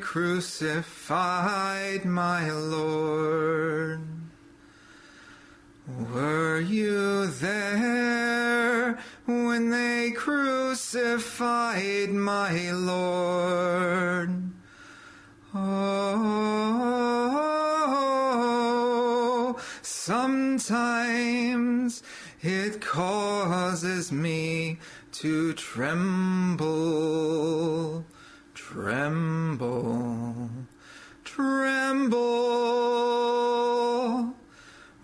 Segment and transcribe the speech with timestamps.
[0.00, 4.00] crucified my Lord?
[6.12, 14.50] Were you there when they crucified my Lord?
[15.54, 16.58] Oh,
[19.82, 22.02] sometimes
[22.42, 24.78] it causes me
[25.12, 26.66] to tremble,
[28.72, 30.50] tremble,
[31.24, 32.18] tremble.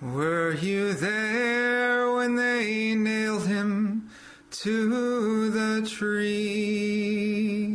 [0.02, 4.10] Were you there when they nailed him
[4.50, 7.70] to the tree?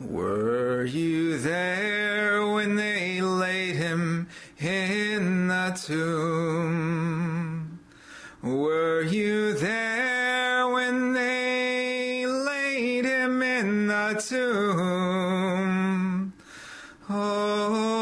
[0.00, 4.26] Were you there when they laid him
[4.58, 7.78] in the tomb?
[8.42, 9.97] Were you there
[14.14, 16.32] tomb?
[17.10, 17.98] Oh,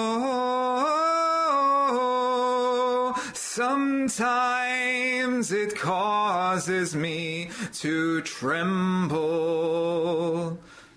[3.35, 9.19] sometimes it causes me to tremble,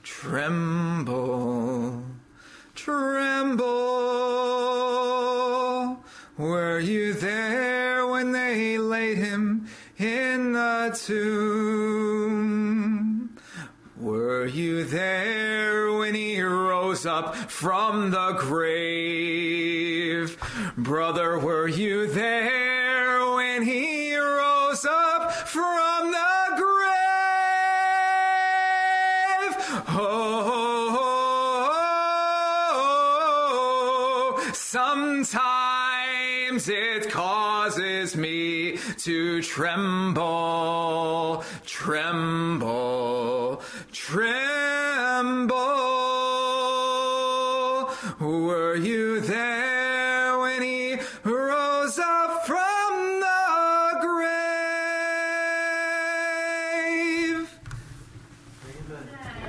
[0.03, 2.03] tremble,
[2.75, 3.67] tremble.
[6.37, 12.08] Were you there when they laid him in the tomb?
[14.53, 20.37] You there when he rose up from the grave?
[20.75, 26.65] Brother, were you there when he rose up from the grave?
[29.87, 30.97] Oh, oh,
[32.71, 35.58] oh, oh sometimes
[36.57, 40.23] it causes me to tremble,
[41.63, 43.61] tremble,
[43.91, 45.57] tremble.
[48.19, 49.78] Were you there